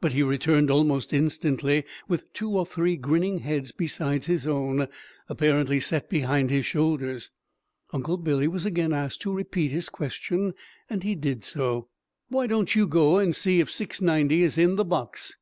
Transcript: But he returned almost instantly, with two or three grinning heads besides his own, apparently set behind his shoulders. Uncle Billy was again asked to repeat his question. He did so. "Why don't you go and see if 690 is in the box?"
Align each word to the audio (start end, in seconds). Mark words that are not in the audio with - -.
But 0.00 0.12
he 0.12 0.22
returned 0.22 0.70
almost 0.70 1.12
instantly, 1.12 1.82
with 2.06 2.32
two 2.32 2.50
or 2.56 2.64
three 2.64 2.96
grinning 2.96 3.38
heads 3.38 3.72
besides 3.72 4.28
his 4.28 4.46
own, 4.46 4.86
apparently 5.28 5.80
set 5.80 6.08
behind 6.08 6.50
his 6.50 6.64
shoulders. 6.64 7.32
Uncle 7.92 8.16
Billy 8.16 8.46
was 8.46 8.64
again 8.64 8.92
asked 8.92 9.22
to 9.22 9.34
repeat 9.34 9.72
his 9.72 9.88
question. 9.88 10.54
He 11.02 11.16
did 11.16 11.42
so. 11.42 11.88
"Why 12.28 12.46
don't 12.46 12.76
you 12.76 12.86
go 12.86 13.18
and 13.18 13.34
see 13.34 13.58
if 13.58 13.68
690 13.68 14.44
is 14.44 14.56
in 14.56 14.76
the 14.76 14.84
box?" 14.84 15.34